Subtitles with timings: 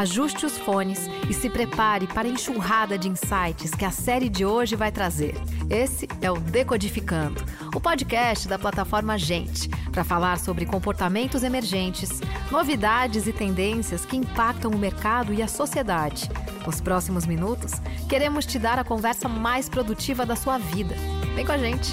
[0.00, 4.46] ajuste os fones e se prepare para a enxurrada de insights que a série de
[4.46, 5.34] hoje vai trazer.
[5.68, 13.26] Esse é o Decodificando, o podcast da plataforma Gente, para falar sobre comportamentos emergentes, novidades
[13.26, 16.30] e tendências que impactam o mercado e a sociedade.
[16.64, 17.72] Nos próximos minutos,
[18.08, 20.94] queremos te dar a conversa mais produtiva da sua vida.
[21.34, 21.90] Vem com a gente!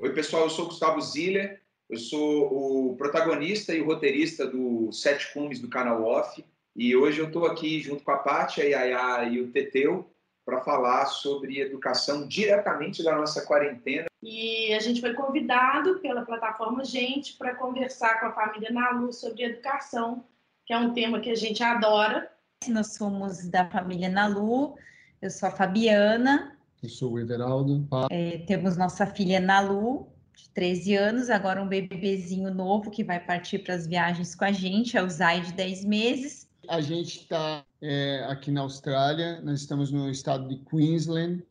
[0.00, 5.32] Oi, pessoal, eu sou Gustavo Ziller, eu sou o protagonista e o roteirista do Sete
[5.32, 6.44] Cumes do canal Off,
[6.74, 10.10] e hoje eu estou aqui junto com a Paty, a Yaya e o Teteu
[10.44, 14.06] para falar sobre educação diretamente da nossa quarentena.
[14.22, 19.44] E a gente foi convidado pela plataforma Gente para conversar com a família Nalu sobre
[19.44, 20.24] educação,
[20.66, 22.30] que é um tema que a gente adora.
[22.68, 24.74] Nós somos da família Nalu,
[25.22, 26.58] eu sou a Fabiana.
[26.82, 27.86] Eu sou o Everaldo.
[28.10, 33.60] É, temos nossa filha Nalu, de 13 anos, agora um bebezinho novo que vai partir
[33.60, 36.48] para as viagens com a gente, é o Zay de 10 meses.
[36.68, 41.42] A gente está é, aqui na Austrália, nós estamos no estado de Queensland.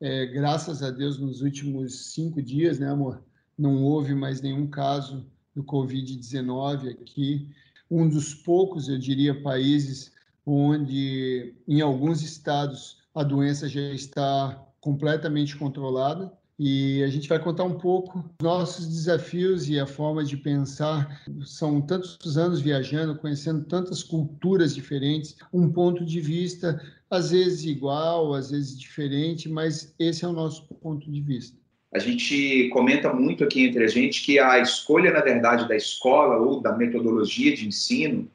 [0.00, 3.22] É, graças a Deus, nos últimos cinco dias, né, amor?
[3.58, 7.48] Não houve mais nenhum caso do Covid-19 aqui.
[7.90, 10.12] Um dos poucos, eu diria, países
[10.46, 17.64] onde, em alguns estados, a doença já está completamente controlada e a gente vai contar
[17.64, 21.22] um pouco nossos desafios e a forma de pensar.
[21.44, 28.32] São tantos anos viajando, conhecendo tantas culturas diferentes, um ponto de vista às vezes igual,
[28.32, 31.58] às vezes diferente, mas esse é o nosso ponto de vista.
[31.92, 36.36] A gente comenta muito aqui entre a gente que a escolha, na verdade, da escola
[36.38, 38.30] ou da metodologia de ensino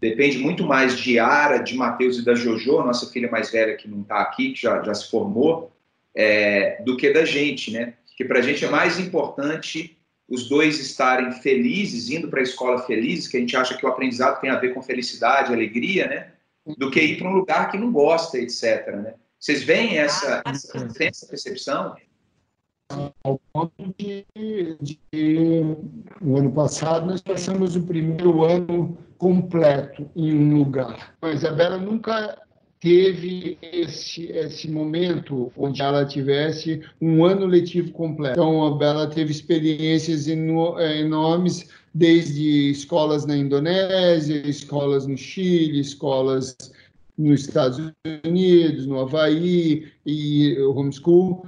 [0.00, 3.86] depende muito mais de Ara, de Matheus e da Jojo, nossa filha mais velha que
[3.86, 5.71] não está aqui, que já, já se formou,
[6.14, 7.94] é, do que da gente, né?
[8.16, 9.96] Que para a gente é mais importante
[10.28, 13.88] os dois estarem felizes, indo para a escola felizes, que a gente acha que o
[13.88, 16.32] aprendizado tem a ver com felicidade, alegria, né?
[16.78, 18.86] Do que ir para um lugar que não gosta, etc.
[18.94, 19.14] Né?
[19.38, 21.96] Vocês veem essa, essa, essa percepção?
[23.24, 24.24] Ao ponto de,
[24.80, 24.98] de,
[26.20, 31.16] no ano passado, nós passamos o primeiro ano completo em um lugar.
[31.20, 32.40] A Isabela nunca
[32.82, 38.32] teve esse, esse momento onde ela tivesse um ano letivo completo.
[38.32, 46.56] Então, ela teve experiências é, enormes, desde escolas na Indonésia, escolas no Chile, escolas
[47.16, 47.92] nos Estados
[48.24, 51.46] Unidos, no Havaí e homeschool.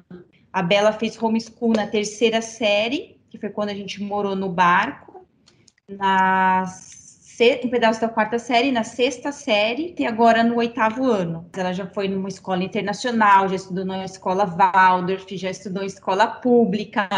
[0.52, 5.26] A Bela fez homeschool na terceira série, que foi quando a gente morou no barco.
[5.88, 6.93] Nas
[7.64, 11.46] um pedaço da quarta série, na sexta série e agora no oitavo ano.
[11.52, 16.26] Ela já foi numa escola internacional, já estudou na escola Waldorf, já estudou em escola
[16.26, 17.08] pública.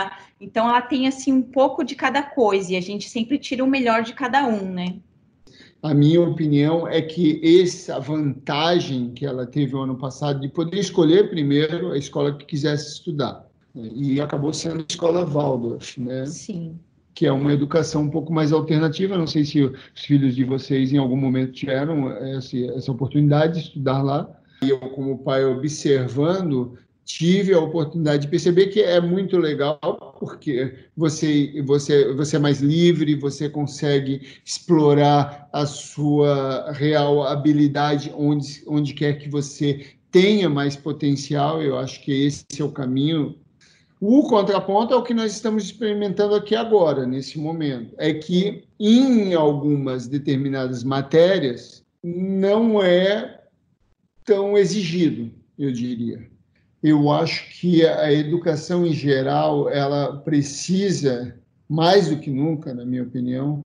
[0.41, 3.67] Então ela tem assim um pouco de cada coisa e a gente sempre tira o
[3.67, 4.97] melhor de cada um, né?
[5.83, 10.79] A minha opinião é que essa vantagem que ela teve o ano passado de poder
[10.79, 13.47] escolher primeiro a escola que quisesse estudar.
[13.75, 16.25] E acabou sendo a escola Waldorf, né?
[16.25, 16.81] Sim
[17.17, 19.17] que é uma educação um pouco mais alternativa.
[19.17, 23.61] Não sei se os filhos de vocês em algum momento tiveram essa, essa oportunidade de
[23.69, 24.29] estudar lá.
[24.63, 29.79] E eu, como pai, observando, tive a oportunidade de perceber que é muito legal
[30.21, 38.63] porque você você você é mais livre, você consegue explorar a sua real habilidade onde
[38.67, 41.63] onde quer que você tenha mais potencial.
[41.63, 43.37] Eu acho que esse é o caminho
[44.01, 47.95] o contraponto é o que nós estamos experimentando aqui agora, nesse momento.
[47.97, 53.41] É que em algumas determinadas matérias não é
[54.25, 56.29] tão exigido, eu diria.
[56.83, 61.35] Eu acho que a educação em geral, ela precisa,
[61.69, 63.65] mais do que nunca, na minha opinião,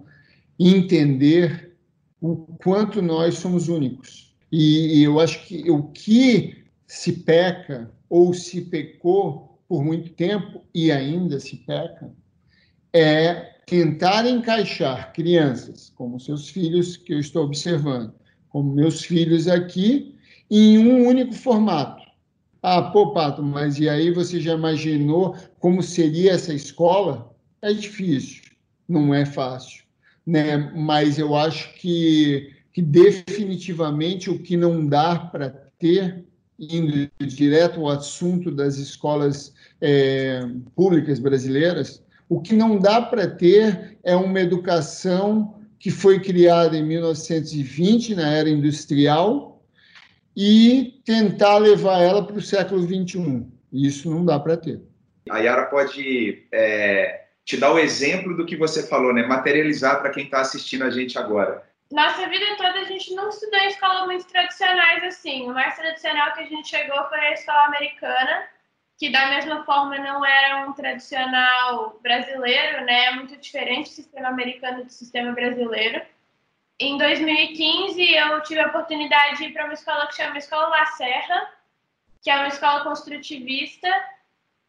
[0.58, 1.76] entender
[2.22, 4.34] o quanto nós somos únicos.
[4.50, 10.92] E eu acho que o que se peca ou se pecou por muito tempo, e
[10.92, 12.12] ainda se peca,
[12.92, 18.14] é tentar encaixar crianças, como seus filhos que eu estou observando,
[18.50, 20.18] como meus filhos aqui,
[20.50, 22.04] em um único formato.
[22.62, 27.34] Ah, pô, Pato, mas e aí você já imaginou como seria essa escola?
[27.62, 28.42] É difícil,
[28.90, 29.86] não é fácil,
[30.28, 30.58] né?
[30.76, 35.50] Mas eu acho que, que definitivamente o que não dá para
[35.80, 36.26] ter
[36.70, 40.42] indo direto ao assunto das escolas é,
[40.76, 46.86] públicas brasileiras, o que não dá para ter é uma educação que foi criada em
[46.86, 49.64] 1920, na era industrial,
[50.38, 53.46] e tentar levar ela para o século XXI.
[53.74, 54.80] Isso não dá para ter.
[55.30, 59.26] A Yara pode é, te dar o exemplo do que você falou, né?
[59.26, 61.64] Materializar para quem está assistindo a gente agora.
[61.92, 64.26] Nossa vida toda a gente não estudou em escolas muito
[65.02, 65.50] tradicionais assim.
[65.50, 68.48] O mais tradicional que a gente chegou foi a escola americana,
[68.98, 73.06] que da mesma forma não era um tradicional brasileiro, né?
[73.06, 76.06] É muito diferente o sistema americano do sistema brasileiro.
[76.80, 80.86] Em 2015, eu tive a oportunidade de ir para uma escola que chama Escola La
[80.86, 81.54] Serra,
[82.22, 83.88] que é uma escola construtivista,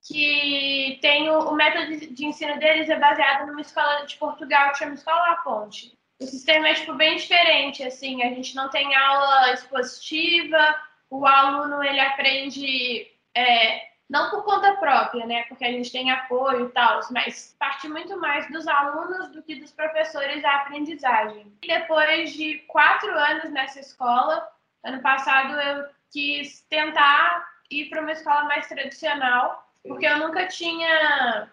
[0.07, 4.79] que tem o, o método de ensino deles é baseado numa escola de Portugal que
[4.79, 5.97] chama Escola La Ponte.
[6.23, 10.81] O sistema é tipo bem diferente, assim, a gente não tem aula expositiva,
[11.11, 15.45] o aluno ele aprende é, não por conta própria, né?
[15.45, 19.55] Porque a gente tem apoio e tal, mas parte muito mais dos alunos do que
[19.57, 21.51] dos professores a aprendizagem.
[21.63, 24.47] E depois de quatro anos nessa escola,
[24.85, 31.51] ano passado eu quis tentar ir para uma escola mais tradicional, porque eu nunca tinha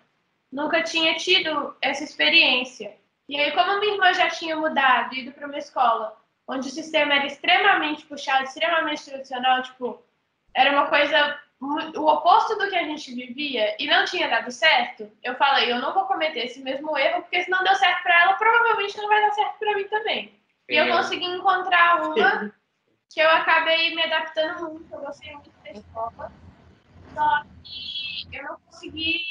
[0.52, 2.99] nunca tinha tido essa experiência.
[3.30, 6.18] E aí, como minha irmã já tinha mudado, ido para uma escola
[6.48, 10.04] onde o sistema era extremamente puxado, extremamente tradicional, tipo,
[10.56, 15.12] era uma coisa o oposto do que a gente vivia e não tinha dado certo,
[15.22, 18.22] eu falei, eu não vou cometer esse mesmo erro, porque se não deu certo para
[18.22, 20.34] ela, provavelmente não vai dar certo para mim também.
[20.70, 20.92] E eu é.
[20.92, 22.52] consegui encontrar uma
[23.14, 26.32] que eu acabei me adaptando muito, eu gostei muito da escola,
[27.14, 27.44] só
[28.32, 29.22] que eu não consegui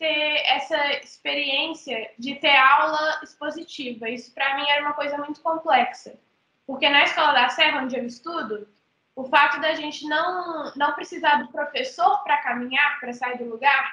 [0.00, 4.08] ter essa experiência de ter aula expositiva.
[4.08, 6.18] Isso para mim era uma coisa muito complexa,
[6.66, 8.66] porque na escola da Serra, onde eu estudo,
[9.14, 13.92] o fato da gente não, não precisar do professor para caminhar, para sair do lugar,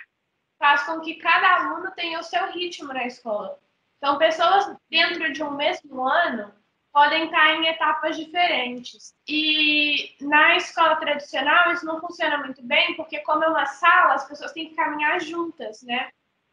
[0.58, 3.60] faz com que cada aluno tenha o seu ritmo na escola.
[3.98, 6.54] Então, pessoas dentro de um mesmo ano
[6.98, 9.14] podem estar em etapas diferentes.
[9.28, 14.28] E na escola tradicional isso não funciona muito bem, porque como é uma sala, as
[14.28, 16.10] pessoas têm que caminhar juntas, né?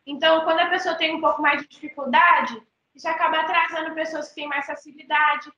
[0.07, 2.63] Então, quando a pessoa tem um pouco mais de dificuldade,
[2.95, 5.51] isso acaba atrasando pessoas que têm mais facilidade,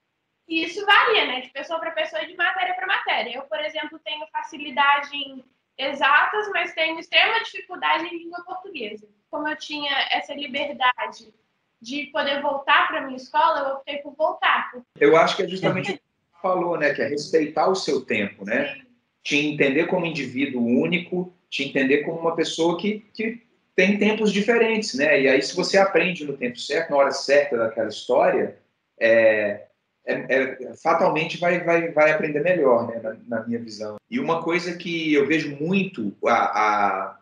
[0.47, 3.39] e isso varia, né, de pessoa para pessoa e de matéria para matéria.
[3.39, 5.45] Eu, por exemplo, tenho facilidade em
[5.77, 9.09] exatas, mas tenho extrema dificuldade em língua portuguesa.
[9.29, 11.35] Como eu tinha essa liberdade
[11.81, 14.73] de poder voltar para minha escola, eu optei por voltar.
[14.99, 18.01] Eu acho que é justamente o que você falou, né, que é respeitar o seu
[18.01, 18.75] tempo, né?
[18.75, 18.87] Sim.
[19.23, 23.43] Te entender como indivíduo único, te entender como uma pessoa que, que
[23.75, 25.21] tem tempos diferentes, né?
[25.21, 28.59] E aí, se você aprende no tempo certo, na hora certa daquela história,
[28.99, 29.67] é,
[30.07, 33.97] é, é, fatalmente vai, vai, vai aprender melhor, né, na, na, minha visão.
[34.09, 37.19] E uma coisa que eu vejo muito a, a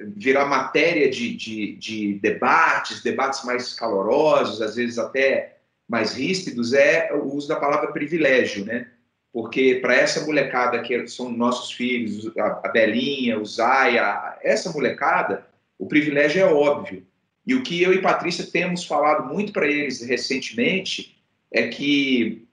[0.00, 5.58] virar matéria de, de, de, debates, debates mais calorosos, às vezes até
[5.88, 8.88] mais ríspidos, é o uso da palavra privilégio, né?
[9.32, 15.46] Porque para essa molecada que são nossos filhos, a, Belinha, o Zaya, essa molecada,
[15.78, 17.04] o privilégio é óbvio.
[17.46, 21.20] E o que eu e Patrícia temos falado muito para eles recentemente
[21.52, 22.46] é que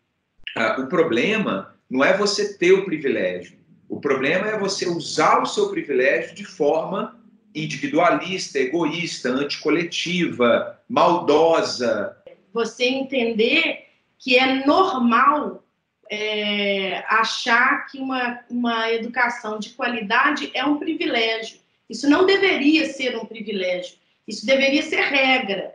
[0.56, 3.58] ah, o problema não é você ter o privilégio.
[3.88, 7.21] O problema é você usar o seu privilégio de forma
[7.54, 12.16] individualista, egoísta, anticoletiva, maldosa.
[12.54, 13.88] Você entender
[14.18, 15.64] que é normal
[16.10, 21.60] é, achar que uma, uma educação de qualidade é um privilégio.
[21.90, 23.96] Isso não deveria ser um privilégio.
[24.28, 25.74] Isso deveria ser regra.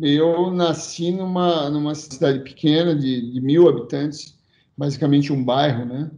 [0.00, 4.38] Eu nasci numa, numa cidade pequena de, de mil habitantes,
[4.76, 6.10] basicamente um bairro, né?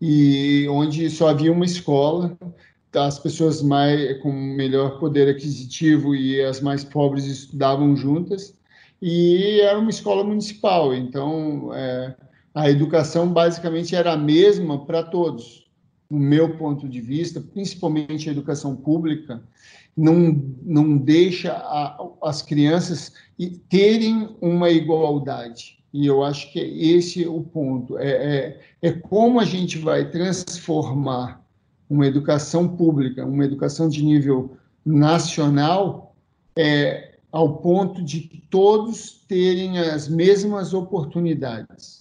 [0.00, 2.38] E onde só havia uma escola,
[2.94, 8.54] as pessoas mais com melhor poder aquisitivo e as mais pobres estudavam juntas,
[9.00, 12.14] e era uma escola municipal, então é,
[12.54, 15.66] a educação basicamente era a mesma para todos,
[16.10, 19.42] no meu ponto de vista, principalmente a educação pública,
[19.96, 23.12] não, não deixa a, as crianças
[23.68, 25.78] terem uma igualdade.
[25.92, 27.98] E eu acho que esse é o ponto.
[27.98, 31.44] É, é, é como a gente vai transformar
[31.90, 34.56] uma educação pública, uma educação de nível
[34.86, 36.14] nacional,
[36.56, 42.00] é, ao ponto de todos terem as mesmas oportunidades.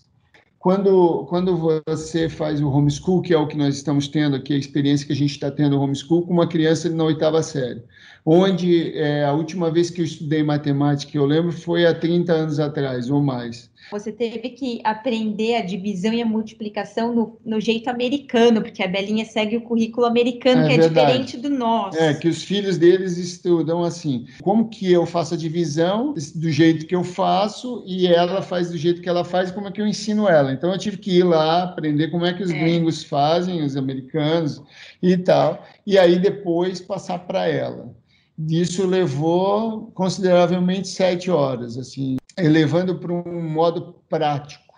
[0.60, 4.58] Quando, quando você faz o homeschool, que é o que nós estamos tendo aqui, a
[4.58, 7.81] experiência que a gente está tendo no homeschool, com uma criança na oitava série,
[8.26, 12.60] onde é, a última vez que eu estudei matemática, eu lembro, foi há 30 anos
[12.60, 13.70] atrás ou mais.
[13.92, 18.88] Você teve que aprender a divisão e a multiplicação no, no jeito americano, porque a
[18.88, 21.98] Belinha segue o currículo americano, é que é diferente do nosso.
[21.98, 24.28] É, que os filhos deles estudam assim.
[24.44, 28.78] Como que eu faço a divisão do jeito que eu faço e ela faz do
[28.78, 30.54] jeito que ela faz, como é que eu ensino ela?
[30.54, 32.60] Então eu tive que ir lá aprender como é que os é.
[32.60, 34.62] gringos fazem, os americanos
[35.01, 37.94] e tal, e aí depois passar para ela.
[38.38, 44.75] isso levou consideravelmente sete horas, assim, elevando para um modo prático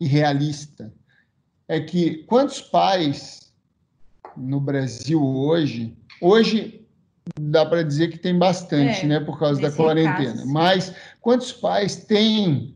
[0.00, 0.92] e realista.
[1.68, 3.52] É que quantos pais
[4.36, 6.86] no Brasil hoje, hoje
[7.40, 10.52] dá para dizer que tem bastante, é, né, por causa da quarentena, caso.
[10.52, 12.74] mas quantos pais têm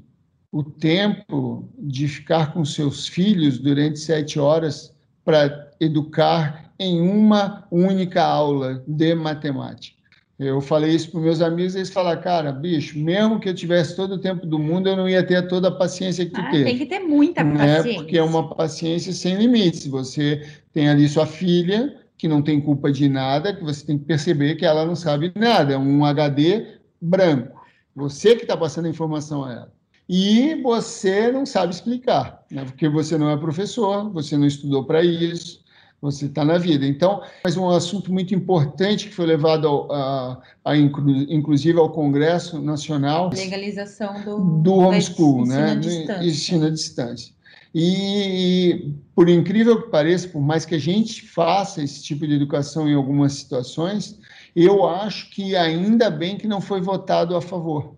[0.50, 4.92] o tempo de ficar com seus filhos durante sete horas
[5.24, 10.00] para educar em uma única aula de matemática?
[10.38, 14.14] Eu falei isso para meus amigos, eles falaram, cara, bicho, mesmo que eu tivesse todo
[14.14, 16.64] o tempo do mundo, eu não ia ter toda a paciência que tu ah, teve.
[16.64, 17.76] Tem que ter muita né?
[17.76, 18.00] paciência.
[18.00, 19.86] Porque é uma paciência sem limites.
[19.86, 24.06] Você tem ali sua filha, que não tem culpa de nada, que você tem que
[24.06, 27.60] perceber que ela não sabe nada, é um HD branco.
[27.94, 29.72] Você que está passando a informação a ela.
[30.08, 32.64] E você não sabe explicar, né?
[32.64, 35.59] porque você não é professor, você não estudou para isso,
[36.00, 36.86] você está na vida.
[36.86, 42.60] Então, mas um assunto muito importante que foi levado ao, a, a inclusive ao Congresso
[42.60, 45.78] Nacional, legalização do, do homeschool, né?
[46.22, 47.34] Ensino à distância.
[47.74, 52.88] E, por incrível que pareça, por mais que a gente faça esse tipo de educação
[52.88, 54.18] em algumas situações,
[54.56, 57.94] eu acho que ainda bem que não foi votado a favor.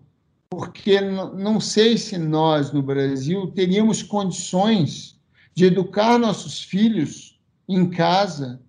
[0.51, 5.19] Porque não sei se nós, no Brasil, teríamos condições
[5.55, 7.32] de educar nossos filhos
[7.67, 8.59] em casa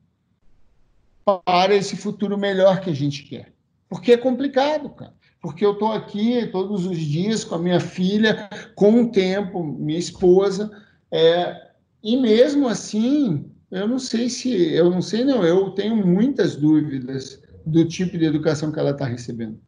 [1.45, 3.53] para esse futuro melhor que a gente quer.
[3.89, 5.15] Porque é complicado, cara.
[5.41, 9.99] Porque eu estou aqui todos os dias com a minha filha, com o tempo, minha
[9.99, 10.71] esposa,
[11.11, 11.69] é,
[12.03, 17.43] e mesmo assim, eu não sei se, eu não sei não, eu tenho muitas dúvidas
[17.65, 19.59] do tipo de educação que ela está recebendo.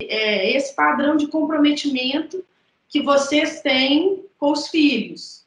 [0.00, 2.44] É esse padrão de comprometimento
[2.88, 5.43] que vocês têm com os filhos.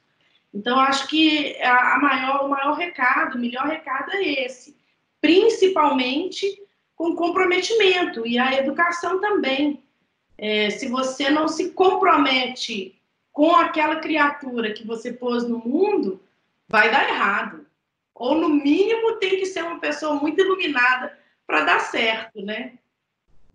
[0.57, 4.75] Então, acho que a maior, o maior recado, o melhor recado é esse.
[5.21, 6.63] Principalmente
[6.95, 9.83] com comprometimento e a educação também.
[10.35, 12.99] É, se você não se compromete
[13.31, 16.19] com aquela criatura que você pôs no mundo,
[16.67, 17.67] vai dar errado.
[18.15, 22.73] Ou, no mínimo, tem que ser uma pessoa muito iluminada para dar certo, né?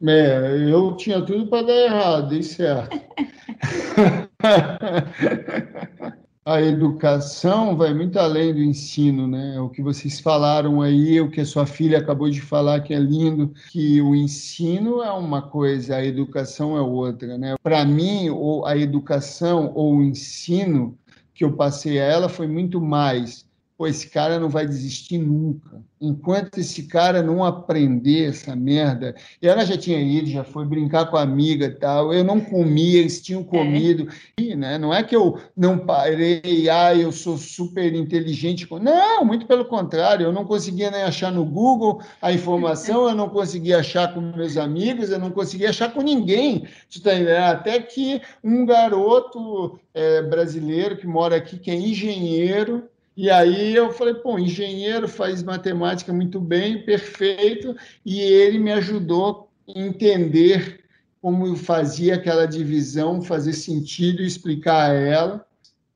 [0.07, 2.97] É, eu tinha tudo para dar errado, e certo.
[6.45, 9.61] a educação vai muito além do ensino, né?
[9.61, 12.99] O que vocês falaram aí, o que a sua filha acabou de falar, que é
[12.99, 17.55] lindo, que o ensino é uma coisa, a educação é outra, né?
[17.63, 18.29] Para mim,
[18.65, 20.99] a educação ou o ensino
[21.33, 25.83] que eu passei a ela foi muito mais pô, esse cara não vai desistir nunca.
[26.01, 29.15] Enquanto esse cara não aprender essa merda.
[29.41, 32.13] E ela já tinha ido, já foi brincar com a amiga e tal.
[32.13, 33.45] Eu não comia, eles tinham é.
[33.45, 34.09] comido.
[34.39, 34.43] É.
[34.43, 38.67] E, né, não é que eu não parei, ah, eu sou super inteligente.
[38.81, 40.27] Não, muito pelo contrário.
[40.27, 44.57] Eu não conseguia nem achar no Google a informação, eu não conseguia achar com meus
[44.57, 46.67] amigos, eu não conseguia achar com ninguém.
[47.03, 47.13] Tá
[47.51, 53.93] Até que um garoto é, brasileiro que mora aqui, que é engenheiro, e aí eu
[53.93, 60.83] falei, pô, engenheiro faz matemática muito bem, perfeito, e ele me ajudou a entender
[61.21, 65.47] como fazia aquela divisão fazer sentido e explicar a ela,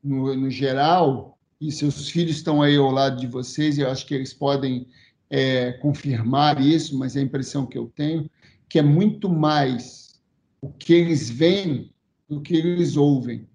[0.02, 4.06] no, no geral, e seus filhos estão aí ao lado de vocês, e eu acho
[4.06, 4.86] que eles podem
[5.30, 8.30] é, confirmar isso, mas é a impressão que eu tenho,
[8.68, 10.20] que é muito mais
[10.60, 11.90] o que eles veem
[12.28, 13.48] do que eles ouvem.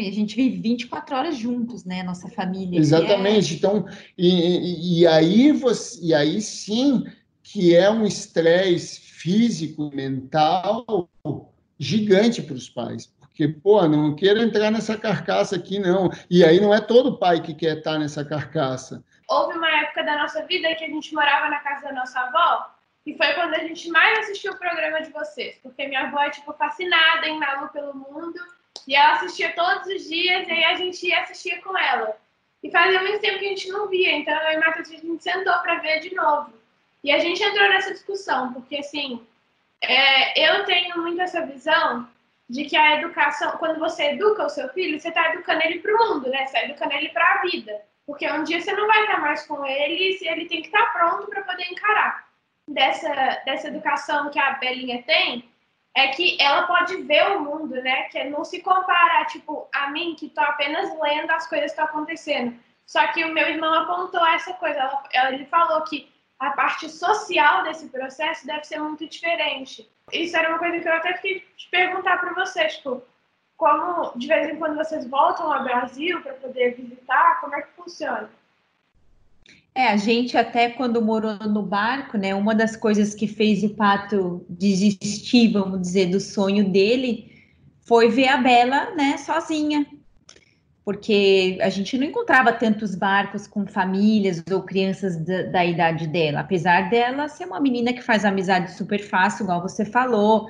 [0.00, 2.02] E a gente vive 24 horas juntos, né?
[2.02, 2.78] Nossa família.
[2.78, 3.54] Exatamente.
[3.54, 3.56] É...
[3.56, 3.86] Então,
[4.18, 7.04] e, e, e, aí você, e aí sim
[7.42, 11.08] que é um estresse físico, mental
[11.78, 13.12] gigante para os pais.
[13.20, 16.10] Porque, pô, não quero entrar nessa carcaça aqui, não.
[16.30, 19.04] E aí não é todo pai que quer estar nessa carcaça.
[19.28, 22.74] Houve uma época da nossa vida que a gente morava na casa da nossa avó,
[23.06, 26.30] e foi quando a gente mais assistiu o programa de vocês, porque minha avó é,
[26.30, 28.38] tipo, fascinada em Malu pelo mundo,
[28.86, 32.16] e ela assistia todos os dias, e aí a gente ia assistir com ela.
[32.62, 35.22] E fazia muito tempo que a gente não via, então eu e Matheus a gente
[35.22, 36.52] sentou para ver de novo.
[37.02, 39.26] E a gente entrou nessa discussão, porque assim,
[39.82, 42.08] é, eu tenho muito essa visão
[42.48, 45.94] de que a educação, quando você educa o seu filho, você está educando ele para
[45.94, 46.38] o mundo, né?
[46.46, 47.82] Você está educando ele para a vida.
[48.06, 50.92] Porque um dia você não vai estar mais com ele e ele tem que estar
[50.92, 52.24] pronto para poder encarar.
[52.66, 55.48] Dessa, dessa educação que a Belinha tem,
[55.94, 58.04] é que ela pode ver o mundo, né?
[58.04, 61.84] Que não se compara, tipo, a mim, que tô apenas lendo as coisas que estão
[61.84, 62.58] acontecendo.
[62.84, 64.78] Só que o meu irmão apontou essa coisa.
[65.12, 69.88] Ela, ele falou que a parte social desse processo deve ser muito diferente.
[70.12, 73.02] Isso era uma coisa que eu até queria te perguntar para vocês, tipo,
[73.56, 77.72] como de vez em quando vocês voltam ao Brasil para poder visitar, como é que
[77.72, 78.28] funciona?
[79.76, 83.70] É, a gente até quando morou no barco, né, uma das coisas que fez o
[83.70, 87.32] Pato desistir, vamos dizer, do sonho dele,
[87.82, 89.84] foi ver a Bela, né, sozinha.
[90.84, 96.40] Porque a gente não encontrava tantos barcos com famílias ou crianças da, da idade dela,
[96.40, 100.48] apesar dela ser uma menina que faz amizade super fácil, igual você falou,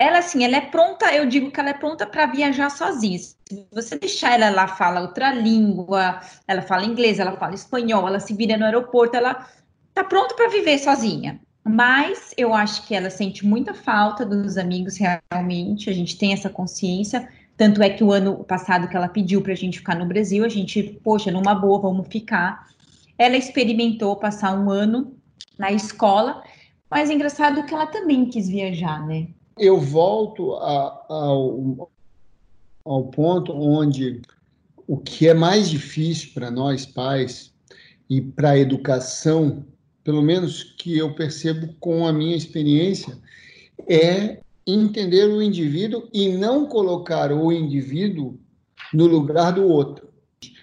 [0.00, 3.18] ela assim, ela é pronta, eu digo que ela é pronta para viajar sozinha.
[3.18, 3.36] Se
[3.70, 8.32] você deixar ela lá fala outra língua, ela fala inglês, ela fala espanhol, ela se
[8.32, 9.46] vira no aeroporto, ela
[9.92, 11.38] tá pronta para viver sozinha.
[11.62, 16.48] Mas eu acho que ela sente muita falta dos amigos realmente, a gente tem essa
[16.48, 17.28] consciência.
[17.54, 20.46] Tanto é que o ano passado que ela pediu para a gente ficar no Brasil,
[20.46, 22.66] a gente, poxa, numa boa, vamos ficar.
[23.18, 25.14] Ela experimentou passar um ano
[25.58, 26.42] na escola,
[26.90, 29.28] mas é engraçado que ela também quis viajar, né?
[29.58, 31.90] Eu volto a, ao,
[32.84, 34.22] ao ponto onde
[34.86, 37.52] o que é mais difícil para nós pais
[38.08, 39.64] e para a educação,
[40.02, 43.16] pelo menos que eu percebo com a minha experiência,
[43.88, 48.38] é entender o indivíduo e não colocar o indivíduo
[48.92, 50.08] no lugar do outro.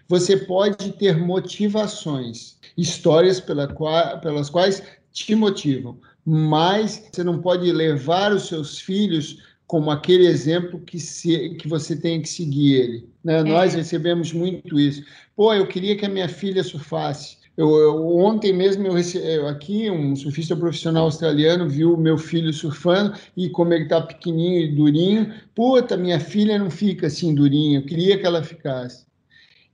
[0.09, 5.97] Você pode ter motivações, histórias pela qual, pelas quais te motivam,
[6.29, 11.95] mas você não pode levar os seus filhos como aquele exemplo que, se, que você
[11.95, 13.09] tem que seguir ele.
[13.23, 13.39] Né?
[13.39, 13.43] É.
[13.43, 15.05] Nós recebemos muito isso.
[15.37, 17.37] Pô, eu queria que a minha filha surfasse.
[17.55, 23.17] Eu, eu, ontem mesmo eu recebi, aqui um surfista profissional australiano viu meu filho surfando
[23.35, 27.85] e como ele está pequenininho e durinho, puta, minha filha não fica assim durinha, eu
[27.85, 29.07] queria que ela ficasse.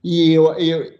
[0.04, 0.92] E eu, eu,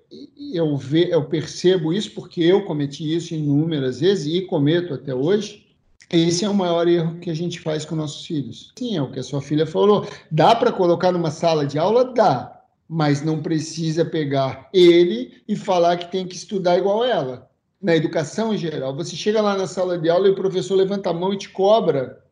[0.54, 5.66] eu, ve, eu percebo isso porque eu cometi isso inúmeras vezes e cometo até hoje.
[6.10, 8.72] Esse é o maior erro que a gente faz com nossos filhos.
[8.78, 10.08] Sim, é o que a sua filha falou.
[10.30, 12.14] Dá para colocar numa sala de aula?
[12.14, 12.62] Dá.
[12.88, 17.50] Mas não precisa pegar ele e falar que tem que estudar igual ela.
[17.82, 21.10] Na educação em geral, você chega lá na sala de aula e o professor levanta
[21.10, 22.24] a mão e te cobra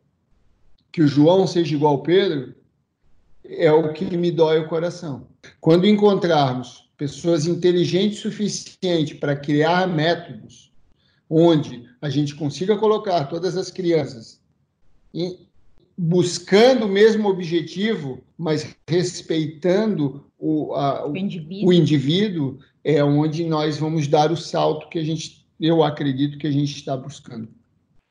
[0.91, 2.55] que o João seja igual ao Pedro,
[3.45, 5.27] é o que me dói o coração.
[5.61, 10.73] Quando encontrarmos pessoas inteligentes o suficiente para criar métodos
[11.29, 14.41] onde a gente consiga colocar todas as crianças
[15.97, 21.69] buscando o mesmo objetivo, mas respeitando o, a, o, indivíduo.
[21.69, 22.59] o, indivíduo.
[22.83, 26.75] é onde nós vamos dar o salto que a gente, eu acredito que a gente
[26.75, 27.49] está buscando.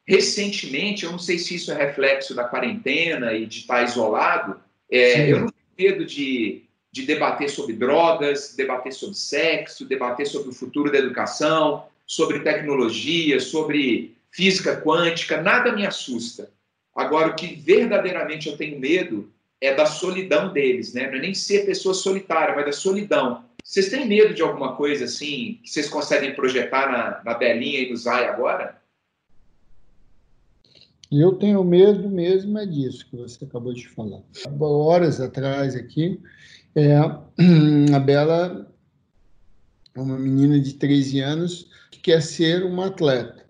[0.08, 4.60] Recentemente, eu não sei se isso é reflexo da quarentena e de estar isolado,
[4.92, 10.50] é, eu não tenho medo de de debater sobre drogas, debater sobre sexo, debater sobre
[10.50, 16.50] o futuro da educação, sobre tecnologia, sobre física quântica, nada me assusta.
[16.94, 21.08] Agora, o que verdadeiramente eu tenho medo é da solidão deles, né?
[21.08, 23.46] Não é nem ser pessoa solitária, mas da solidão.
[23.64, 27.90] Vocês têm medo de alguma coisa assim que vocês conseguem projetar na, na Belinha e
[27.90, 28.81] no Zay agora?
[31.12, 34.21] Eu tenho medo mesmo é disso que você acabou de falar.
[34.60, 36.21] Horas atrás aqui,
[36.74, 36.95] é,
[37.93, 38.71] a Bela
[39.95, 43.45] uma menina de 13 anos que quer ser uma atleta.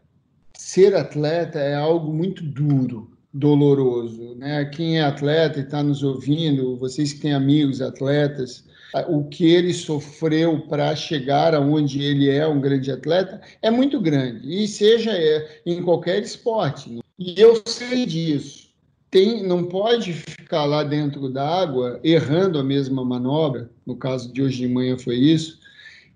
[0.58, 4.36] Ser atleta é algo muito duro, doloroso.
[4.36, 4.66] Né?
[4.66, 8.66] Quem é atleta e está nos ouvindo, vocês que têm amigos atletas,
[9.08, 14.64] o que ele sofreu para chegar aonde ele é um grande atleta é muito grande,
[14.64, 17.00] e seja é, em qualquer esporte.
[17.24, 18.72] E eu sei disso
[19.12, 24.42] tem, não pode ficar lá dentro da água errando a mesma manobra, no caso de
[24.42, 25.60] hoje de manhã foi isso,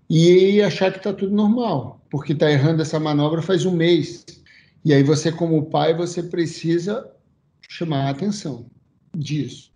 [0.09, 4.25] e achar que está tudo normal, porque está errando essa manobra faz um mês.
[4.83, 7.07] E aí você, como pai, você precisa
[7.69, 8.65] chamar a atenção
[9.15, 9.71] disso.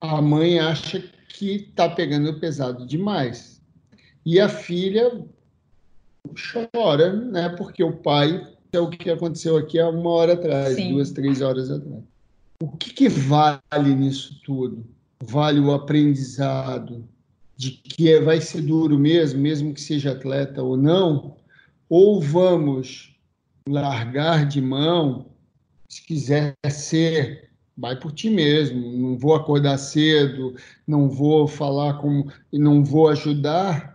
[0.00, 3.60] A mãe acha que está pegando pesado demais.
[4.24, 5.22] E a filha
[6.72, 7.50] chora, né?
[7.50, 10.92] Porque o pai é o que aconteceu aqui há uma hora atrás, Sim.
[10.92, 12.02] duas, três horas atrás.
[12.60, 14.84] O que, que vale nisso tudo?
[15.22, 17.04] Vale o aprendizado
[17.56, 21.36] de que é, vai ser duro mesmo, mesmo que seja atleta ou não?
[21.88, 23.14] Ou vamos
[23.68, 25.26] largar de mão,
[25.88, 30.54] se quiser ser, vai por ti mesmo, não vou acordar cedo,
[30.86, 33.93] não vou falar com, não vou ajudar,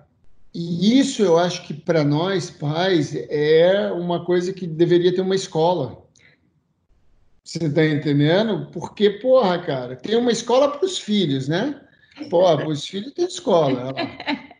[0.54, 5.36] e isso eu acho que para nós pais é uma coisa que deveria ter uma
[5.36, 6.04] escola.
[7.44, 8.70] Você está entendendo?
[8.72, 11.82] Porque, porra, cara, tem uma escola para os filhos, né?
[12.30, 13.94] Porra, os filhos tem escola.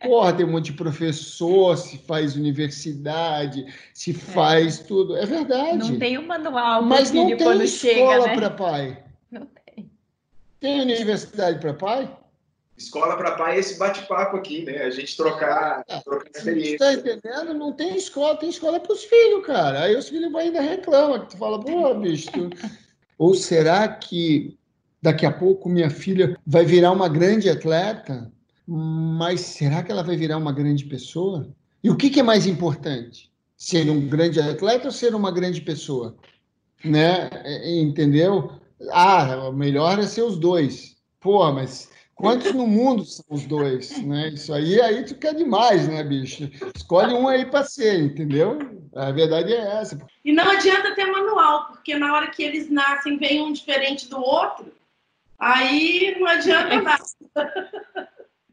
[0.02, 4.84] Porra, tem um monte de professor, se faz universidade, se faz é.
[4.84, 5.16] tudo.
[5.16, 5.78] É verdade.
[5.78, 8.34] Não tem um manual Mas não tem escola né?
[8.34, 9.04] para pai.
[9.30, 9.90] Não tem.
[10.58, 12.10] Tem universidade para pai?
[12.80, 14.78] Escola para pai é esse bate-papo aqui, né?
[14.78, 16.76] A gente trocar, é, trocar experiência.
[16.76, 17.52] Está entendendo?
[17.52, 19.82] Não tem escola, tem escola para os filhos, cara.
[19.82, 22.32] Aí os filhos ainda reclamam, que tu fala, pô, bicho.
[22.32, 22.48] Tu...
[23.18, 24.56] Ou será que
[25.02, 28.32] daqui a pouco minha filha vai virar uma grande atleta?
[28.66, 31.46] Mas será que ela vai virar uma grande pessoa?
[31.84, 33.30] E o que, que é mais importante?
[33.58, 36.16] Ser um grande atleta ou ser uma grande pessoa?
[36.82, 37.28] Né?
[37.44, 38.52] É, entendeu?
[38.90, 40.96] Ah, melhor é ser os dois.
[41.20, 41.90] Pô, mas
[42.20, 44.28] Quantos no mundo são os dois, né?
[44.28, 46.50] Isso aí, aí tu quer demais, né, bicho?
[46.76, 48.58] Escolhe um aí para ser, entendeu?
[48.94, 49.98] A verdade é essa.
[50.22, 54.20] E não adianta ter manual, porque na hora que eles nascem, vem um diferente do
[54.20, 54.70] outro,
[55.38, 57.04] aí não adianta nada.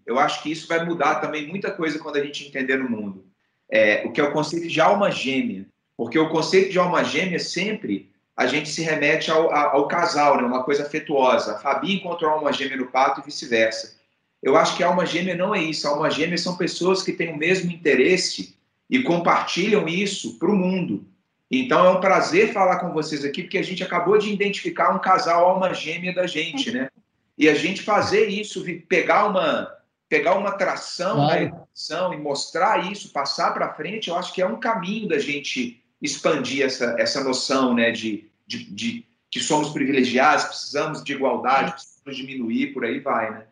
[0.05, 3.25] Eu acho que isso vai mudar também muita coisa quando a gente entender no mundo.
[3.69, 5.65] É, o que é o conceito de alma gêmea.
[5.97, 10.43] Porque o conceito de alma gêmea sempre a gente se remete ao, ao casal, né?
[10.43, 11.55] uma coisa afetuosa.
[11.55, 13.97] A Fabi encontrou a alma gêmea no pato e vice-versa.
[14.43, 15.87] Eu acho que a alma gêmea não é isso.
[15.87, 18.55] A alma gêmea são pessoas que têm o mesmo interesse
[18.87, 21.03] e compartilham isso para o mundo.
[21.49, 24.99] Então é um prazer falar com vocês aqui, porque a gente acabou de identificar um
[24.99, 26.89] casal alma gêmea da gente, né?
[27.35, 29.73] E a gente fazer isso, pegar uma
[30.09, 31.31] pegar uma tração claro.
[31.31, 35.19] da educação e mostrar isso, passar para frente, eu acho que é um caminho da
[35.19, 41.73] gente expandir essa, essa noção né, de, de, de, que somos privilegiados, precisamos de igualdade,
[41.73, 43.31] precisamos diminuir, por aí vai.
[43.31, 43.43] Né?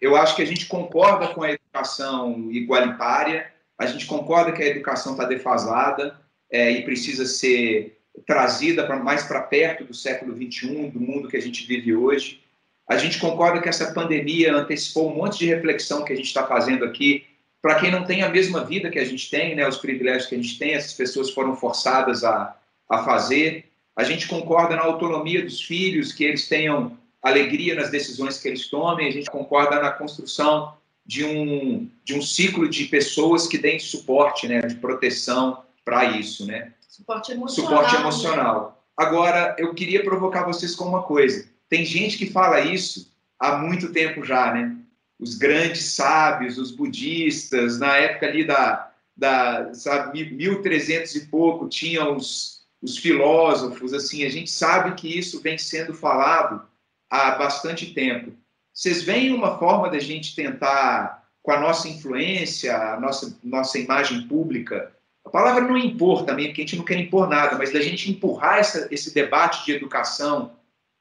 [0.00, 4.66] Eu acho que a gente concorda com a educação igualitária, a gente concorda que a
[4.66, 11.00] educação está defasada é, e precisa ser trazida mais para perto do século XXI, do
[11.00, 12.40] mundo que a gente vive hoje.
[12.88, 16.46] A gente concorda que essa pandemia antecipou um monte de reflexão que a gente está
[16.46, 17.26] fazendo aqui
[17.64, 20.34] para quem não tem a mesma vida que a gente tem, né, os privilégios que
[20.34, 22.54] a gente tem, essas pessoas foram forçadas a,
[22.90, 23.64] a fazer.
[23.96, 28.68] A gente concorda na autonomia dos filhos, que eles tenham alegria nas decisões que eles
[28.68, 29.08] tomem.
[29.08, 30.74] A gente concorda na construção
[31.06, 36.46] de um, de um ciclo de pessoas que deem suporte, né, de proteção para isso,
[36.46, 36.72] né?
[36.88, 37.70] Suporte emocional.
[37.70, 38.66] Suporte emocional.
[38.68, 38.74] Né?
[38.96, 41.46] Agora, eu queria provocar vocês com uma coisa.
[41.68, 44.76] Tem gente que fala isso há muito tempo já, né?
[45.18, 52.16] os grandes sábios, os budistas, na época ali da, da sabe, 1300 e pouco, tinham
[52.16, 56.62] os, os filósofos, assim, a gente sabe que isso vem sendo falado
[57.10, 58.34] há bastante tempo.
[58.74, 64.28] Vocês veem uma forma da gente tentar, com a nossa influência, a nossa, nossa imagem
[64.28, 64.92] pública,
[65.24, 68.10] a palavra não impor também, porque a gente não quer impor nada, mas da gente
[68.10, 70.52] empurrar essa, esse debate de educação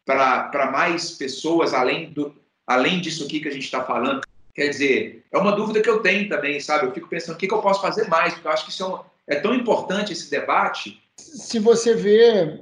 [0.06, 2.34] para mais pessoas, além do,
[2.66, 4.22] além disso aqui que a gente está falando?
[4.56, 6.86] Quer dizer, é uma dúvida que eu tenho também, sabe?
[6.86, 9.06] Eu fico pensando o que, que eu posso fazer mais, porque eu acho que isso
[9.28, 11.03] é, é tão importante esse debate.
[11.16, 12.60] Se você vê,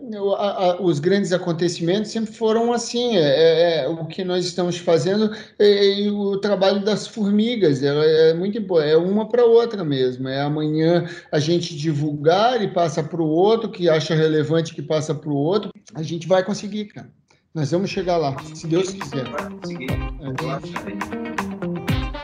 [0.82, 3.16] os grandes acontecimentos sempre foram assim.
[3.16, 7.82] É, é, é o que nós estamos fazendo é, é o trabalho das formigas.
[7.82, 8.80] É, é muito.
[8.80, 10.28] É uma para outra mesmo.
[10.28, 15.16] É amanhã a gente divulgar e passa para o outro, que acha relevante que passa
[15.16, 15.72] para o outro.
[15.94, 17.10] A gente vai conseguir, cara.
[17.54, 19.26] Nós vamos chegar lá, se Deus quiser.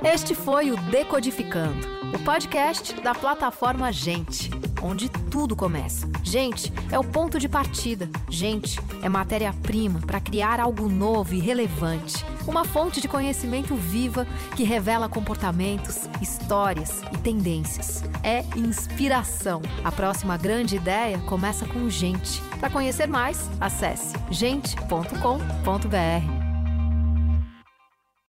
[0.04, 4.50] Este foi o Decodificando, o podcast da plataforma Gente
[4.82, 6.08] onde tudo começa.
[6.24, 8.10] Gente é o ponto de partida.
[8.30, 12.26] Gente é matéria-prima para criar algo novo e relevante.
[12.48, 18.04] Uma fonte de conhecimento viva que revela comportamentos, histórias e tendências.
[18.24, 19.62] É inspiração.
[19.84, 22.42] A próxima grande ideia começa com gente.
[22.60, 25.18] Para conhecer mais, acesse gente.com.br.